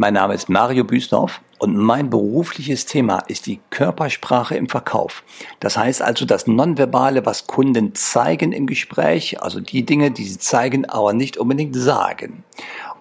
Mein 0.00 0.14
Name 0.14 0.34
ist 0.34 0.48
Mario 0.48 0.84
Büsdorf 0.84 1.40
und 1.58 1.76
mein 1.76 2.08
berufliches 2.08 2.86
Thema 2.86 3.18
ist 3.26 3.46
die 3.46 3.58
Körpersprache 3.70 4.54
im 4.54 4.68
Verkauf. 4.68 5.24
Das 5.58 5.76
heißt 5.76 6.02
also 6.02 6.24
das 6.24 6.46
Nonverbale, 6.46 7.26
was 7.26 7.48
Kunden 7.48 7.96
zeigen 7.96 8.52
im 8.52 8.68
Gespräch, 8.68 9.42
also 9.42 9.58
die 9.58 9.84
Dinge, 9.84 10.12
die 10.12 10.22
sie 10.22 10.38
zeigen, 10.38 10.84
aber 10.84 11.14
nicht 11.14 11.36
unbedingt 11.36 11.74
sagen. 11.74 12.44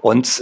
Und 0.02 0.42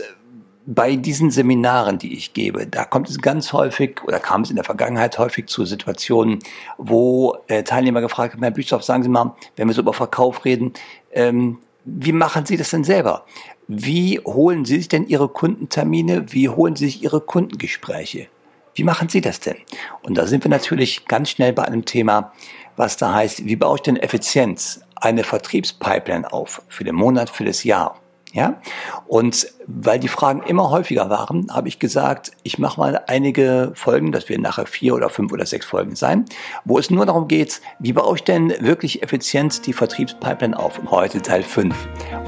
bei 0.65 0.96
diesen 0.96 1.29
Seminaren, 1.29 1.97
die 1.97 2.13
ich 2.13 2.31
gebe, 2.31 2.65
da 2.65 2.85
kommt 2.85 3.10
es 3.10 3.19
ganz 3.22 3.51
häufig 3.51 4.01
oder 4.06 4.22
kam 4.22 4.44
es 4.44 4.49
in 4.49 4.56
der 4.56 4.63
Vergangenheit 4.63 5.19
häufig 5.19 5.47
zu 5.47 5.65
Situationen, 5.65 6.40
wo 6.78 7.35
äh, 7.47 7.63
Teilnehmer 7.63 7.99
gefragt 7.99 8.33
haben, 8.33 8.44
Herr 8.44 8.51
Büsdorf, 8.51 8.83
sagen 8.83 9.03
Sie 9.03 9.10
mal, 9.10 9.35
wenn 9.58 9.67
wir 9.67 9.76
so 9.76 9.81
über 9.81 9.94
Verkauf 9.94 10.46
reden, 10.46 10.72
ähm, 11.12 11.58
wie 11.86 12.12
machen 12.12 12.46
Sie 12.46 12.58
das 12.58 12.72
denn 12.72 12.83
selber? 12.83 13.26
Wie 13.67 14.20
holen 14.20 14.65
Sie 14.65 14.78
sich 14.78 14.88
denn 14.88 15.08
Ihre 15.08 15.29
Kundentermine? 15.29 16.34
Wie 16.34 16.49
holen 16.49 16.76
Sie 16.76 16.85
sich 16.85 17.04
Ihre 17.04 17.22
Kundengespräche? 17.22 18.27
Wie 18.73 18.84
machen 18.84 19.08
Sie 19.08 19.21
das 19.21 19.39
denn? 19.39 19.58
Und 20.02 20.17
da 20.17 20.25
sind 20.25 20.44
wir 20.44 20.49
natürlich 20.49 21.05
ganz 21.05 21.30
schnell 21.30 21.53
bei 21.53 21.63
einem 21.63 21.85
Thema, 21.85 22.34
was 22.75 22.98
da 22.98 23.13
heißt, 23.13 23.45
wie 23.45 23.55
baue 23.55 23.75
ich 23.77 23.84
denn 23.84 23.98
Effizienz, 23.98 24.81
eine 24.95 25.23
Vertriebspipeline 25.23 26.31
auf 26.34 26.61
für 26.67 26.84
den 26.84 26.95
Monat, 26.95 27.30
für 27.30 27.45
das 27.45 27.63
Jahr? 27.63 27.99
Ja? 28.35 28.59
Und 29.07 29.48
weil 29.66 29.98
die 29.98 30.09
Fragen 30.09 30.44
immer 30.44 30.70
häufiger 30.70 31.09
waren, 31.09 31.48
habe 31.52 31.70
ich 31.70 31.80
gesagt, 31.80 32.34
ich 32.44 32.59
mache 32.59 32.80
mal 32.80 33.02
einige 33.08 33.71
Folgen, 33.75 34.11
das 34.11 34.27
werden 34.27 34.41
nachher 34.41 34.66
vier 34.66 34.94
oder 34.94 35.09
fünf 35.09 35.31
oder 35.31 35.45
sechs 35.45 35.66
Folgen 35.66 35.95
sein, 35.95 36.25
wo 36.66 36.77
es 36.77 36.91
nur 36.91 37.05
darum 37.05 37.30
geht, 37.30 37.61
wie 37.80 37.94
baue 37.94 38.17
ich 38.17 38.23
denn 38.25 38.53
wirklich 38.59 39.02
effizient 39.02 39.66
die 39.66 39.71
Vertriebspipeline 39.71 40.59
auf? 40.59 40.77
Und 40.77 40.91
heute 40.91 41.21
Teil 41.21 41.44
5. 41.44 41.73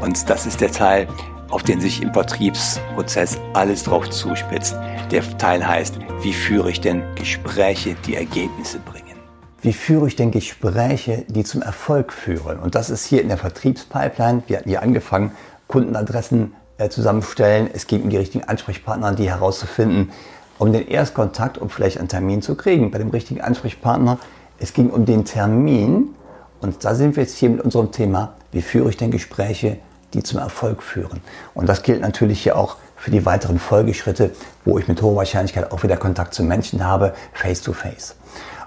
Und 0.02 0.30
das 0.30 0.46
ist 0.46 0.62
der 0.62 0.72
Teil, 0.72 1.10
auf 1.50 1.64
den 1.64 1.82
sich 1.82 2.02
im 2.02 2.14
Vertriebsprozess 2.14 3.38
alles 3.54 3.84
drauf 3.84 4.10
zuspitzt. 4.10 4.78
Der 5.12 5.38
Teil 5.38 5.68
heißt, 5.68 6.00
wie 6.22 6.34
führe 6.34 6.72
ich 6.72 6.80
denn 6.80 7.04
Gespräche, 7.16 7.98
die 8.06 8.16
Ergebnisse 8.16 8.80
bringen? 8.80 9.18
Wie 9.62 9.74
führe 9.74 10.08
ich 10.08 10.16
denn 10.16 10.32
Gespräche, 10.32 11.26
die 11.28 11.44
zum 11.44 11.62
Erfolg 11.62 12.14
führen? 12.14 12.60
Und 12.60 12.76
das 12.76 12.90
ist 12.90 13.06
hier 13.06 13.22
in 13.22 13.28
der 13.28 13.38
Vertriebspipeline. 13.38 14.44
Wir 14.48 14.60
hatten 14.60 14.70
hier 14.70 14.82
angefangen 14.82 15.32
Kundenadressen 15.68 16.54
äh, 16.78 16.90
zusammenstellen. 16.90 17.70
Es 17.74 17.88
ging 17.88 18.04
um 18.04 18.10
die 18.10 18.18
richtigen 18.18 18.44
Ansprechpartner, 18.44 19.14
die 19.14 19.30
herauszufinden, 19.30 20.12
um 20.60 20.72
den 20.74 20.88
Erstkontakt, 20.88 21.58
um 21.58 21.70
vielleicht 21.70 22.00
einen 22.00 22.08
Termin 22.08 22.42
zu 22.42 22.56
kriegen 22.56 22.92
bei 22.92 22.98
dem 22.98 23.10
richtigen 23.10 23.42
Ansprechpartner. 23.42 24.20
Es 24.60 24.74
ging 24.74 24.90
um 24.90 25.06
den 25.06 25.26
Termin 25.26 26.16
und 26.62 26.84
da 26.84 26.96
sind 26.96 27.16
wir 27.16 27.24
jetzt 27.24 27.38
hier 27.38 27.50
mit 27.50 27.62
unserem 27.62 27.92
Thema, 27.92 28.34
wie 28.52 28.62
führe 28.62 28.90
ich 28.90 28.98
denn 28.98 29.12
Gespräche, 29.12 29.78
die 30.14 30.24
zum 30.24 30.40
Erfolg 30.40 30.82
führen. 30.82 31.22
Und 31.54 31.68
das 31.70 31.84
gilt 31.84 32.02
natürlich 32.02 32.42
hier 32.42 32.58
auch 32.58 32.78
für 32.96 33.12
die 33.12 33.26
weiteren 33.26 33.60
Folgeschritte, 33.60 34.32
wo 34.66 34.80
ich 34.80 34.88
mit 34.88 35.02
hoher 35.02 35.18
Wahrscheinlichkeit 35.18 35.72
auch 35.72 35.84
wieder 35.84 35.98
Kontakt 35.98 36.34
zu 36.34 36.44
Menschen 36.44 36.86
habe, 36.86 37.14
face 37.34 37.62
to 37.62 37.74
face. 37.74 38.16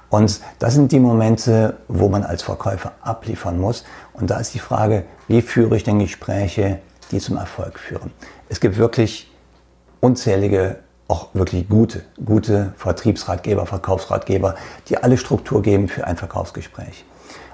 Und 0.08 0.40
das 0.58 0.74
sind 0.74 0.92
die 0.92 1.00
Momente, 1.00 1.76
wo 1.88 2.08
man 2.08 2.24
als 2.24 2.42
Verkäufer 2.42 2.92
abliefern 3.00 3.58
muss. 3.58 3.84
Und 4.12 4.30
da 4.30 4.38
ist 4.38 4.54
die 4.54 4.58
Frage, 4.58 5.04
wie 5.28 5.40
führe 5.40 5.76
ich 5.76 5.84
denn 5.84 6.00
Gespräche, 6.00 6.80
die 7.10 7.18
zum 7.18 7.36
Erfolg 7.36 7.78
führen. 7.78 8.12
Es 8.48 8.60
gibt 8.60 8.76
wirklich 8.76 9.30
unzählige, 10.00 10.78
auch 11.08 11.28
wirklich 11.34 11.68
gute, 11.68 12.02
gute 12.24 12.72
Vertriebsratgeber, 12.76 13.66
Verkaufsratgeber, 13.66 14.54
die 14.88 14.96
alle 14.96 15.16
Struktur 15.16 15.62
geben 15.62 15.88
für 15.88 16.06
ein 16.06 16.16
Verkaufsgespräch. 16.16 17.04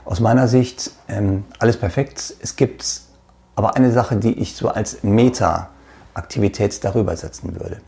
Aus 0.04 0.20
meiner 0.20 0.46
Sicht 0.46 0.92
ähm, 1.08 1.44
alles 1.58 1.76
perfekt. 1.76 2.34
Es 2.40 2.56
gibt 2.56 3.00
aber 3.56 3.76
eine 3.76 3.90
Sache, 3.90 4.16
die 4.16 4.38
ich 4.38 4.54
so 4.54 4.68
als 4.68 5.02
Meta-Aktivität 5.02 6.84
darüber 6.84 7.16
setzen 7.16 7.58
würde. 7.58 7.78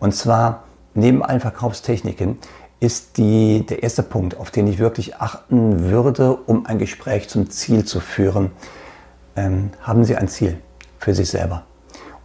Und 0.00 0.14
zwar 0.14 0.64
neben 0.94 1.22
allen 1.22 1.40
Verkaufstechniken 1.40 2.38
ist 2.80 3.16
die, 3.16 3.64
der 3.64 3.84
erste 3.84 4.02
Punkt, 4.02 4.36
auf 4.38 4.50
den 4.50 4.66
ich 4.66 4.78
wirklich 4.78 5.16
achten 5.16 5.84
würde, 5.90 6.34
um 6.34 6.66
ein 6.66 6.78
Gespräch 6.78 7.28
zum 7.28 7.48
Ziel 7.48 7.84
zu 7.84 8.00
führen. 8.00 8.50
Ähm, 9.36 9.70
haben 9.82 10.04
Sie 10.04 10.16
ein 10.16 10.26
Ziel? 10.26 10.58
Für 11.02 11.14
sich 11.14 11.28
selber. 11.28 11.64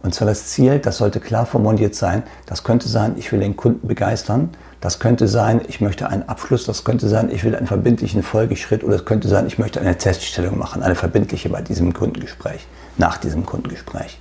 Und 0.00 0.14
zwar 0.14 0.28
das 0.28 0.46
Ziel, 0.46 0.78
das 0.78 0.98
sollte 0.98 1.18
klar 1.18 1.44
formuliert 1.44 1.96
sein. 1.96 2.22
Das 2.46 2.62
könnte 2.62 2.88
sein, 2.88 3.14
ich 3.16 3.32
will 3.32 3.40
den 3.40 3.56
Kunden 3.56 3.88
begeistern. 3.88 4.50
Das 4.80 5.00
könnte 5.00 5.26
sein, 5.26 5.60
ich 5.66 5.80
möchte 5.80 6.08
einen 6.08 6.28
Abschluss. 6.28 6.64
Das 6.66 6.84
könnte 6.84 7.08
sein, 7.08 7.30
ich 7.32 7.42
will 7.42 7.56
einen 7.56 7.66
verbindlichen 7.66 8.22
Folgeschritt. 8.22 8.84
Oder 8.84 8.94
es 8.94 9.04
könnte 9.04 9.26
sein, 9.26 9.48
ich 9.48 9.58
möchte 9.58 9.80
eine 9.80 9.98
Teststellung 9.98 10.56
machen, 10.56 10.84
eine 10.84 10.94
verbindliche 10.94 11.48
bei 11.48 11.62
diesem 11.62 11.92
Kundengespräch, 11.92 12.68
nach 12.96 13.18
diesem 13.18 13.44
Kundengespräch. 13.44 14.20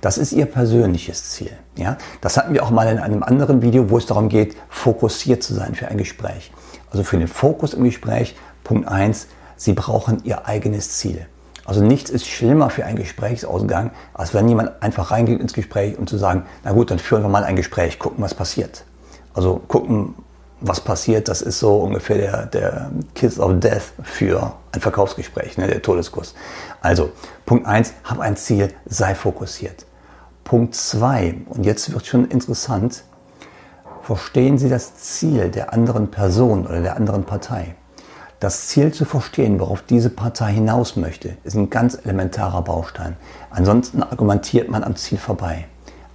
Das 0.00 0.18
ist 0.18 0.32
Ihr 0.32 0.46
persönliches 0.46 1.30
Ziel. 1.30 1.50
Ja? 1.76 1.98
Das 2.20 2.36
hatten 2.36 2.54
wir 2.54 2.62
auch 2.62 2.70
mal 2.70 2.86
in 2.86 3.00
einem 3.00 3.24
anderen 3.24 3.60
Video, 3.60 3.90
wo 3.90 3.98
es 3.98 4.06
darum 4.06 4.28
geht, 4.28 4.54
fokussiert 4.68 5.42
zu 5.42 5.52
sein 5.52 5.74
für 5.74 5.88
ein 5.88 5.98
Gespräch. 5.98 6.52
Also 6.92 7.02
für 7.02 7.18
den 7.18 7.26
Fokus 7.26 7.74
im 7.74 7.82
Gespräch, 7.82 8.36
Punkt 8.62 8.86
eins: 8.86 9.26
Sie 9.56 9.72
brauchen 9.72 10.22
Ihr 10.22 10.46
eigenes 10.46 10.90
Ziel. 10.98 11.26
Also 11.68 11.84
nichts 11.84 12.08
ist 12.08 12.26
schlimmer 12.26 12.70
für 12.70 12.86
einen 12.86 12.96
Gesprächsausgang, 12.96 13.90
als 14.14 14.32
wenn 14.32 14.48
jemand 14.48 14.82
einfach 14.82 15.10
reingeht 15.10 15.38
ins 15.38 15.52
Gespräch 15.52 15.98
und 15.98 16.08
zu 16.08 16.16
sagen, 16.16 16.46
na 16.64 16.72
gut, 16.72 16.90
dann 16.90 16.98
führen 16.98 17.20
wir 17.20 17.28
mal 17.28 17.44
ein 17.44 17.56
Gespräch, 17.56 17.98
gucken, 17.98 18.24
was 18.24 18.32
passiert. 18.32 18.84
Also 19.34 19.60
gucken, 19.68 20.14
was 20.62 20.80
passiert, 20.80 21.28
das 21.28 21.42
ist 21.42 21.58
so 21.58 21.76
ungefähr 21.80 22.16
der, 22.16 22.46
der 22.46 22.90
Kiss 23.14 23.38
of 23.38 23.60
Death 23.60 23.92
für 24.02 24.54
ein 24.72 24.80
Verkaufsgespräch, 24.80 25.58
ne, 25.58 25.66
der 25.66 25.82
Todeskuss. 25.82 26.34
Also, 26.80 27.10
Punkt 27.44 27.66
eins: 27.66 27.92
hab 28.02 28.18
ein 28.18 28.38
Ziel, 28.38 28.72
sei 28.86 29.14
fokussiert. 29.14 29.84
Punkt 30.44 30.74
zwei 30.74 31.34
und 31.50 31.66
jetzt 31.66 31.92
wird 31.92 32.06
schon 32.06 32.28
interessant, 32.28 33.04
verstehen 34.00 34.56
Sie 34.56 34.70
das 34.70 34.96
Ziel 34.96 35.50
der 35.50 35.74
anderen 35.74 36.10
Person 36.10 36.66
oder 36.66 36.80
der 36.80 36.96
anderen 36.96 37.24
Partei. 37.24 37.74
Das 38.40 38.68
Ziel 38.68 38.92
zu 38.92 39.04
verstehen, 39.04 39.58
worauf 39.58 39.82
diese 39.82 40.10
Partei 40.10 40.52
hinaus 40.52 40.94
möchte, 40.94 41.36
ist 41.42 41.56
ein 41.56 41.70
ganz 41.70 41.98
elementarer 42.04 42.62
Baustein. 42.62 43.16
Ansonsten 43.50 44.02
argumentiert 44.02 44.70
man 44.70 44.84
am 44.84 44.94
Ziel 44.94 45.18
vorbei. 45.18 45.66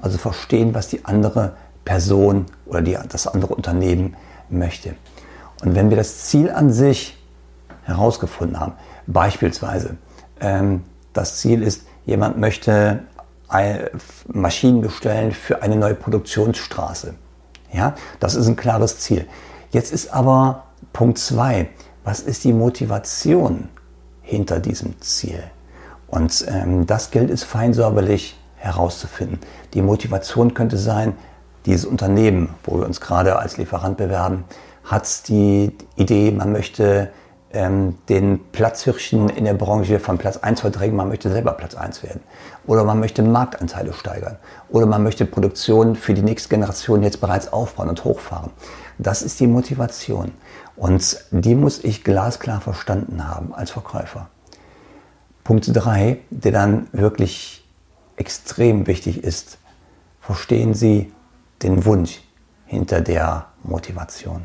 Also 0.01 0.17
verstehen, 0.17 0.73
was 0.73 0.87
die 0.87 1.03
andere 1.03 1.53
Person 1.83 2.45
oder 2.65 2.81
die, 2.81 2.97
das 3.09 3.27
andere 3.27 3.53
Unternehmen 3.53 4.15
möchte. 4.49 4.95
Und 5.63 5.75
wenn 5.75 5.89
wir 5.89 5.97
das 5.97 6.25
Ziel 6.25 6.49
an 6.49 6.71
sich 6.71 7.17
herausgefunden 7.83 8.57
haben, 8.57 8.73
beispielsweise 9.05 9.97
ähm, 10.39 10.83
das 11.11 11.39
Ziel 11.39 11.61
ist, 11.61 11.85
jemand 12.05 12.37
möchte 12.37 13.03
Maschinen 14.27 14.81
bestellen 14.81 15.31
für 15.31 15.61
eine 15.61 15.75
neue 15.75 15.93
Produktionsstraße. 15.93 17.13
Ja, 17.71 17.93
das 18.19 18.33
ist 18.33 18.47
ein 18.47 18.55
klares 18.55 18.97
Ziel. 18.99 19.27
Jetzt 19.71 19.93
ist 19.93 20.11
aber 20.11 20.63
Punkt 20.91 21.19
2, 21.19 21.69
was 22.03 22.19
ist 22.19 22.43
die 22.43 22.53
Motivation 22.53 23.69
hinter 24.21 24.59
diesem 24.59 24.99
Ziel? 25.01 25.43
Und 26.07 26.45
ähm, 26.47 26.85
das 26.85 27.11
gilt 27.11 27.29
es 27.29 27.43
feinsäuberlich 27.43 28.37
herauszufinden. 28.55 29.39
Die 29.73 29.81
Motivation 29.81 30.53
könnte 30.53 30.77
sein, 30.77 31.13
dieses 31.65 31.85
Unternehmen, 31.85 32.49
wo 32.63 32.77
wir 32.77 32.85
uns 32.85 33.01
gerade 33.01 33.37
als 33.37 33.57
Lieferant 33.57 33.97
bewerben, 33.97 34.43
hat 34.83 35.27
die 35.27 35.71
Idee, 35.95 36.31
man 36.31 36.51
möchte 36.51 37.09
ähm, 37.53 37.97
den 38.09 38.39
Platzhirschen 38.51 39.29
in 39.29 39.45
der 39.45 39.53
Branche 39.53 39.99
von 39.99 40.17
Platz 40.17 40.37
1 40.37 40.61
verdrängen, 40.61 40.95
man 40.95 41.07
möchte 41.07 41.31
selber 41.31 41.53
Platz 41.53 41.75
1 41.75 42.03
werden. 42.03 42.21
Oder 42.65 42.83
man 42.83 42.99
möchte 42.99 43.21
Marktanteile 43.21 43.93
steigern. 43.93 44.37
Oder 44.69 44.85
man 44.85 45.03
möchte 45.03 45.25
Produktion 45.25 45.95
für 45.95 46.13
die 46.13 46.21
nächste 46.21 46.49
Generation 46.49 47.03
jetzt 47.03 47.21
bereits 47.21 47.51
aufbauen 47.53 47.89
und 47.89 48.03
hochfahren. 48.03 48.51
Das 48.97 49.21
ist 49.21 49.39
die 49.39 49.47
Motivation. 49.47 50.31
Und 50.75 51.17
die 51.31 51.55
muss 51.55 51.83
ich 51.83 52.03
glasklar 52.03 52.61
verstanden 52.61 53.27
haben 53.27 53.53
als 53.53 53.71
Verkäufer. 53.71 54.29
Punkt 55.43 55.69
3, 55.71 56.19
der 56.29 56.51
dann 56.51 56.87
wirklich 56.91 57.65
extrem 58.15 58.87
wichtig 58.87 59.23
ist, 59.23 59.57
verstehen 60.21 60.73
Sie 60.73 61.11
den 61.61 61.85
Wunsch 61.85 62.21
hinter 62.65 63.01
der 63.01 63.47
Motivation. 63.63 64.43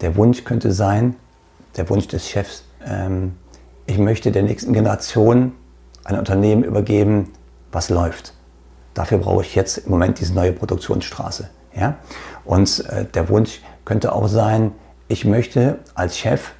Der 0.00 0.16
Wunsch 0.16 0.44
könnte 0.44 0.72
sein, 0.72 1.16
der 1.76 1.88
Wunsch 1.88 2.08
des 2.08 2.28
Chefs, 2.28 2.64
ähm, 2.84 3.36
ich 3.86 3.98
möchte 3.98 4.32
der 4.32 4.42
nächsten 4.42 4.72
Generation 4.72 5.52
ein 6.04 6.18
Unternehmen 6.18 6.64
übergeben, 6.64 7.32
was 7.72 7.88
läuft. 7.88 8.34
Dafür 8.94 9.18
brauche 9.18 9.42
ich 9.42 9.54
jetzt 9.54 9.78
im 9.78 9.90
Moment 9.90 10.18
diese 10.18 10.34
neue 10.34 10.52
Produktionsstraße. 10.52 11.50
Ja? 11.74 11.96
Und 12.46 12.84
äh, 12.88 13.04
der 13.04 13.28
Wunsch 13.28 13.60
könnte 13.84 14.12
auch 14.12 14.28
sein, 14.28 14.72
ich 15.08 15.24
möchte 15.24 15.78
als 15.94 16.16
Chef 16.18 16.52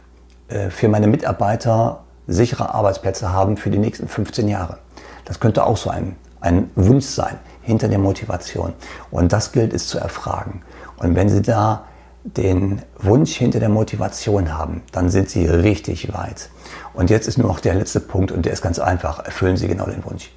äh, 0.49 0.71
für 0.71 0.89
meine 0.89 1.07
Mitarbeiter 1.07 2.05
sichere 2.27 2.75
Arbeitsplätze 2.75 3.33
haben 3.33 3.57
für 3.57 3.71
die 3.71 3.79
nächsten 3.79 4.09
15 4.09 4.49
Jahre. 4.49 4.79
Das 5.25 5.41
könnte 5.41 5.65
auch 5.65 5.77
so 5.77 5.91
ein, 5.91 6.17
ein 6.41 6.71
Wunsch 6.75 7.07
sein 7.07 7.39
hinter 7.63 7.89
der 7.89 7.99
Motivation. 7.99 8.73
Und 9.11 9.33
das 9.33 9.53
gilt 9.53 9.73
es 9.73 9.89
zu 9.89 9.99
erfragen. 9.99 10.63
Und 10.99 11.15
wenn 11.15 11.29
Sie 11.29 11.43
da 11.43 11.85
den 12.25 12.83
Wunsch 12.99 13.35
hinter 13.37 13.61
der 13.61 13.69
Motivation 13.69 14.57
haben, 14.57 14.83
dann 14.91 15.11
sind 15.11 15.31
Sie 15.31 15.47
richtig 15.47 16.13
weit. 16.13 16.51
Und 16.95 17.11
jetzt 17.11 17.29
ist 17.29 17.39
nur 17.39 17.49
noch 17.49 17.61
der 17.61 17.75
letzte 17.75 18.01
Punkt 18.01 18.33
und 18.33 18.47
der 18.47 18.53
ist 18.53 18.63
ganz 18.63 18.79
einfach. 18.79 19.25
Erfüllen 19.25 19.57
Sie 19.57 19.69
genau 19.69 19.87
den 19.87 20.05
Wunsch. 20.05 20.33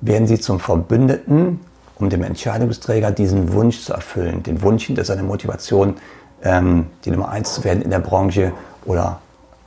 Werden 0.00 0.26
Sie 0.26 0.40
zum 0.40 0.58
Verbündeten 0.58 1.60
um 1.96 2.10
dem 2.10 2.22
Entscheidungsträger 2.22 3.10
diesen 3.10 3.52
Wunsch 3.52 3.80
zu 3.80 3.92
erfüllen, 3.92 4.42
den 4.42 4.62
Wunsch 4.62 4.86
hinter 4.86 5.04
seiner 5.04 5.22
Motivation, 5.22 5.96
ähm, 6.42 6.86
die 7.04 7.10
Nummer 7.10 7.28
eins 7.28 7.54
zu 7.54 7.64
werden 7.64 7.82
in 7.82 7.90
der 7.90 8.00
Branche 8.00 8.52
oder 8.84 9.20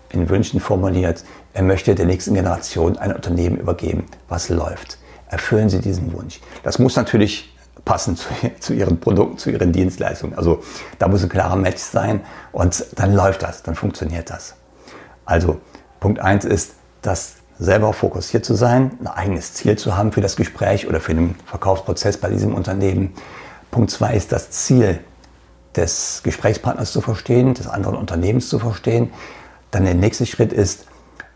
in 0.09 0.29
Wünschen 0.29 0.59
formuliert, 0.59 1.23
er 1.53 1.63
möchte 1.63 1.95
der 1.95 2.05
nächsten 2.05 2.33
Generation 2.33 2.97
ein 2.97 3.13
Unternehmen 3.13 3.57
übergeben, 3.57 4.05
was 4.29 4.49
läuft. 4.49 4.97
Erfüllen 5.29 5.69
Sie 5.69 5.79
diesen 5.79 6.13
Wunsch. 6.13 6.39
Das 6.63 6.79
muss 6.79 6.95
natürlich 6.95 7.53
passen 7.83 8.15
zu, 8.15 8.27
zu, 8.59 8.73
Ihren 8.73 8.99
Produkten, 8.99 9.37
zu 9.37 9.49
Ihren 9.49 9.71
Dienstleistungen. 9.71 10.37
Also 10.37 10.61
da 10.99 11.07
muss 11.07 11.23
ein 11.23 11.29
klarer 11.29 11.55
Match 11.55 11.81
sein 11.81 12.21
und 12.51 12.85
dann 12.95 13.13
läuft 13.13 13.43
das, 13.43 13.63
dann 13.63 13.75
funktioniert 13.75 14.29
das. 14.29 14.55
Also 15.25 15.59
Punkt 15.99 16.19
eins 16.19 16.45
ist, 16.45 16.73
das 17.01 17.37
selber 17.59 17.93
fokussiert 17.93 18.45
zu 18.45 18.53
sein, 18.53 18.91
ein 18.99 19.07
eigenes 19.07 19.53
Ziel 19.53 19.77
zu 19.77 19.97
haben 19.97 20.11
für 20.11 20.21
das 20.21 20.35
Gespräch 20.35 20.87
oder 20.87 20.99
für 20.99 21.13
den 21.13 21.35
Verkaufsprozess 21.45 22.17
bei 22.17 22.29
diesem 22.29 22.53
Unternehmen. 22.53 23.13
Punkt 23.71 23.91
zwei 23.91 24.15
ist 24.15 24.31
das 24.31 24.51
Ziel 24.51 24.99
des 25.75 26.21
Gesprächspartners 26.23 26.91
zu 26.91 27.01
verstehen, 27.01 27.53
des 27.53 27.67
anderen 27.67 27.95
Unternehmens 27.95 28.49
zu 28.49 28.59
verstehen. 28.59 29.11
Dann 29.71 29.85
der 29.85 29.95
nächste 29.95 30.25
Schritt 30.25 30.53
ist, 30.53 30.85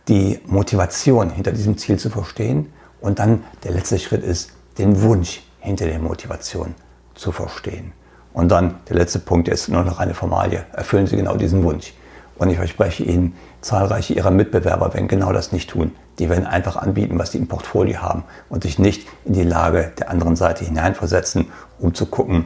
die 0.07 0.39
Motivation 0.45 1.29
hinter 1.29 1.51
diesem 1.51 1.77
Ziel 1.77 1.97
zu 1.97 2.09
verstehen. 2.09 2.71
Und 2.99 3.19
dann 3.19 3.43
der 3.63 3.71
letzte 3.71 3.99
Schritt 3.99 4.23
ist, 4.23 4.51
den 4.77 5.01
Wunsch 5.01 5.43
hinter 5.59 5.85
der 5.85 5.99
Motivation 5.99 6.75
zu 7.15 7.31
verstehen. 7.31 7.93
Und 8.33 8.49
dann 8.49 8.75
der 8.89 8.95
letzte 8.95 9.19
Punkt 9.19 9.47
ist 9.47 9.67
nur 9.69 9.83
noch 9.83 9.99
eine 9.99 10.13
Formalie. 10.13 10.65
Erfüllen 10.73 11.07
Sie 11.07 11.17
genau 11.17 11.35
diesen 11.35 11.63
Wunsch. 11.63 11.93
Und 12.41 12.49
ich 12.49 12.57
verspreche 12.57 13.03
Ihnen, 13.03 13.35
zahlreiche 13.61 14.15
Ihrer 14.15 14.31
Mitbewerber 14.31 14.95
werden 14.95 15.07
genau 15.07 15.31
das 15.31 15.51
nicht 15.51 15.69
tun. 15.69 15.91
Die 16.17 16.27
werden 16.27 16.47
einfach 16.47 16.75
anbieten, 16.75 17.19
was 17.19 17.33
sie 17.33 17.37
im 17.37 17.47
Portfolio 17.47 18.01
haben 18.01 18.23
und 18.49 18.63
sich 18.63 18.79
nicht 18.79 19.07
in 19.25 19.33
die 19.33 19.43
Lage 19.43 19.91
der 19.99 20.09
anderen 20.09 20.35
Seite 20.35 20.65
hineinversetzen, 20.65 21.51
um 21.77 21.93
zu 21.93 22.07
gucken, 22.07 22.45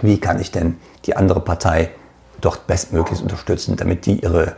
wie 0.00 0.18
kann 0.18 0.40
ich 0.40 0.52
denn 0.52 0.78
die 1.04 1.16
andere 1.16 1.42
Partei 1.42 1.90
dort 2.40 2.66
bestmöglichst 2.66 3.22
unterstützen, 3.22 3.76
damit 3.76 4.06
die 4.06 4.20
ihre 4.22 4.56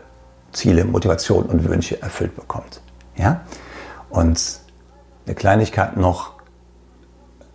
Ziele, 0.52 0.84
Motivation 0.84 1.46
und 1.46 1.68
Wünsche 1.68 2.00
erfüllt 2.00 2.36
bekommt. 2.36 2.82
Ja? 3.16 3.40
Und 4.10 4.60
eine 5.26 5.34
Kleinigkeit 5.34 5.96
noch, 5.96 6.34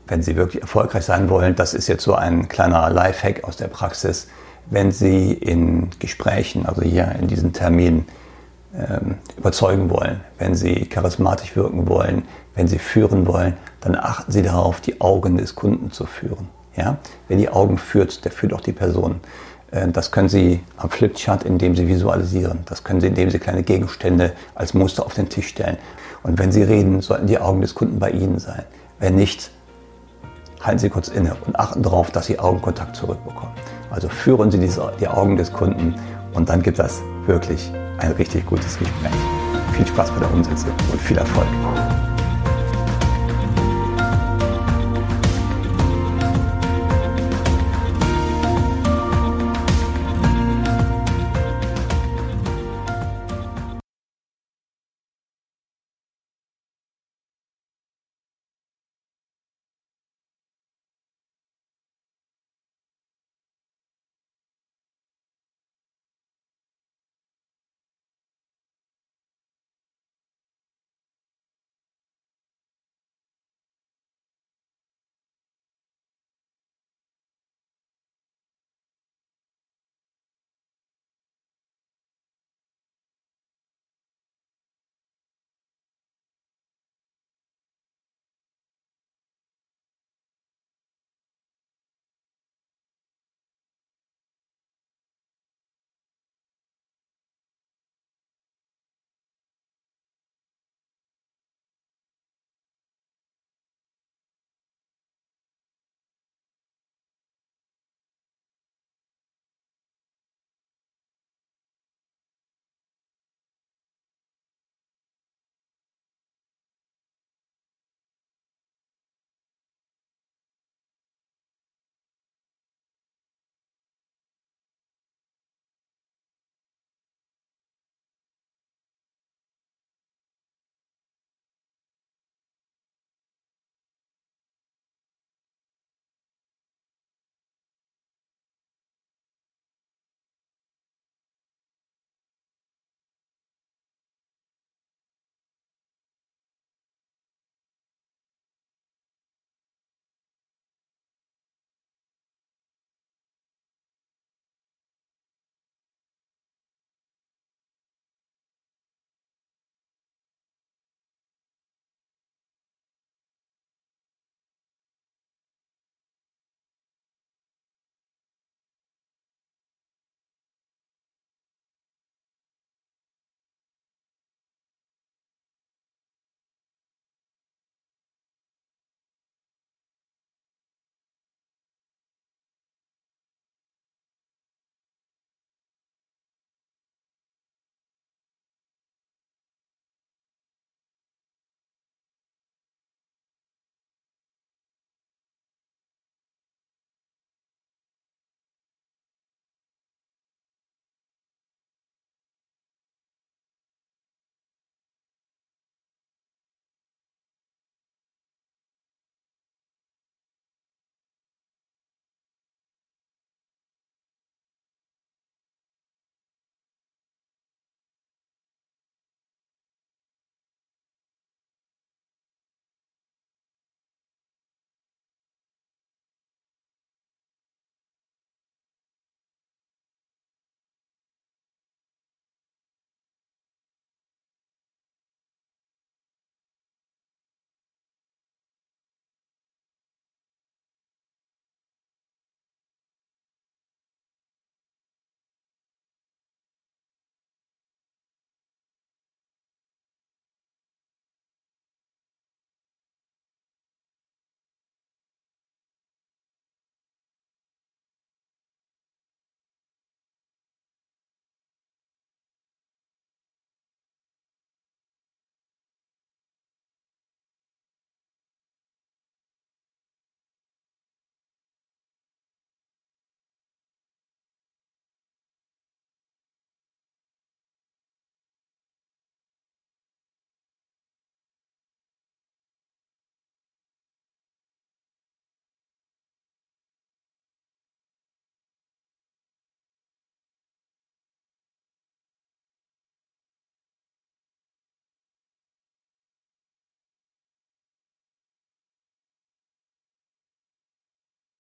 wenn 0.07 0.21
Sie 0.21 0.35
wirklich 0.35 0.61
erfolgreich 0.61 1.05
sein 1.05 1.29
wollen, 1.29 1.55
das 1.55 1.73
ist 1.73 1.87
jetzt 1.87 2.03
so 2.03 2.15
ein 2.15 2.49
kleiner 2.49 2.89
Lifehack 2.89 3.45
aus 3.45 3.55
der 3.55 3.69
Praxis, 3.69 4.27
wenn 4.69 4.91
Sie 4.91 5.33
in 5.33 5.89
Gesprächen, 5.99 6.65
also 6.65 6.81
hier 6.81 7.15
in 7.19 7.27
diesen 7.27 7.53
Terminen, 7.53 8.05
ähm, 8.75 9.15
überzeugen 9.37 9.89
wollen, 9.89 10.21
wenn 10.37 10.53
Sie 10.53 10.85
charismatisch 10.85 11.55
wirken 11.55 11.87
wollen, 11.87 12.23
wenn 12.53 12.67
Sie 12.67 12.79
führen 12.79 13.25
wollen, 13.25 13.53
dann 13.81 13.95
achten 13.95 14.31
Sie 14.31 14.41
darauf, 14.41 14.81
die 14.81 14.99
Augen 15.01 15.37
des 15.37 15.55
Kunden 15.55 15.91
zu 15.91 16.05
führen. 16.05 16.49
Ja? 16.75 16.97
Wer 17.27 17.37
die 17.37 17.49
Augen 17.49 17.77
führt, 17.77 18.25
der 18.25 18.31
führt 18.31 18.53
auch 18.53 18.61
die 18.61 18.73
Person. 18.73 19.21
Äh, 19.71 19.87
das 19.87 20.11
können 20.11 20.29
Sie 20.29 20.61
am 20.77 20.89
Flipchart, 20.89 21.43
indem 21.43 21.75
Sie 21.75 21.87
visualisieren. 21.87 22.59
Das 22.65 22.83
können 22.83 23.01
Sie, 23.01 23.07
indem 23.07 23.29
Sie 23.29 23.39
kleine 23.39 23.63
Gegenstände 23.63 24.33
als 24.53 24.73
Muster 24.73 25.05
auf 25.05 25.13
den 25.13 25.29
Tisch 25.29 25.47
stellen. 25.47 25.77
Und 26.23 26.37
wenn 26.37 26.51
Sie 26.51 26.63
reden, 26.63 27.01
sollten 27.01 27.27
die 27.27 27.39
Augen 27.39 27.61
des 27.61 27.73
Kunden 27.73 27.99
bei 27.99 28.11
Ihnen 28.11 28.39
sein. 28.39 28.63
Wenn 28.99 29.15
nicht, 29.15 29.49
halten 30.61 30.79
Sie 30.79 30.89
kurz 30.89 31.07
inne 31.07 31.35
und 31.45 31.57
achten 31.57 31.83
darauf, 31.83 32.11
dass 32.11 32.25
Sie 32.25 32.37
Augenkontakt 32.37 32.95
zurückbekommen. 32.95 33.53
Also 33.89 34.09
führen 34.09 34.51
Sie 34.51 34.57
die 34.99 35.07
Augen 35.07 35.37
des 35.37 35.51
Kunden 35.51 35.95
und 36.33 36.49
dann 36.49 36.61
gibt 36.61 36.79
das 36.79 37.01
wirklich 37.25 37.71
ein 37.99 38.11
richtig 38.13 38.45
gutes 38.45 38.77
Gespräch. 38.77 39.11
Viel 39.73 39.87
Spaß 39.87 40.11
bei 40.11 40.19
der 40.19 40.33
Umsetzung 40.33 40.71
und 40.91 41.01
viel 41.01 41.17
Erfolg. 41.17 41.47